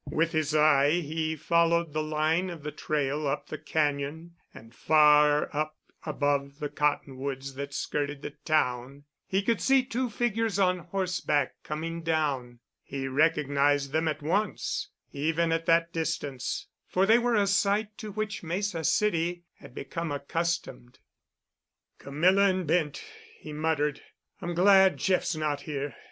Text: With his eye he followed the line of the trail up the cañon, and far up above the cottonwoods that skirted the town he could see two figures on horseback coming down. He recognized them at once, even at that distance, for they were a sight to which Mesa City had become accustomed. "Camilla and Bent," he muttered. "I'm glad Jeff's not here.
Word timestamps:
With 0.09 0.31
his 0.31 0.55
eye 0.55 0.93
he 1.01 1.35
followed 1.35 1.93
the 1.93 2.01
line 2.01 2.49
of 2.49 2.63
the 2.63 2.71
trail 2.71 3.27
up 3.27 3.45
the 3.49 3.57
cañon, 3.59 4.31
and 4.51 4.73
far 4.73 5.55
up 5.55 5.77
above 6.07 6.57
the 6.57 6.69
cottonwoods 6.69 7.53
that 7.53 7.71
skirted 7.71 8.23
the 8.23 8.33
town 8.43 9.03
he 9.27 9.43
could 9.43 9.61
see 9.61 9.83
two 9.83 10.09
figures 10.09 10.57
on 10.57 10.79
horseback 10.79 11.53
coming 11.61 12.01
down. 12.01 12.61
He 12.81 13.07
recognized 13.07 13.91
them 13.91 14.07
at 14.07 14.23
once, 14.23 14.89
even 15.13 15.51
at 15.51 15.67
that 15.67 15.93
distance, 15.93 16.65
for 16.87 17.05
they 17.05 17.19
were 17.19 17.35
a 17.35 17.45
sight 17.45 17.95
to 17.99 18.11
which 18.11 18.41
Mesa 18.41 18.83
City 18.83 19.43
had 19.59 19.75
become 19.75 20.11
accustomed. 20.11 20.97
"Camilla 21.99 22.45
and 22.49 22.65
Bent," 22.65 23.03
he 23.37 23.53
muttered. 23.53 24.01
"I'm 24.41 24.55
glad 24.55 24.97
Jeff's 24.97 25.35
not 25.35 25.61
here. 25.61 25.93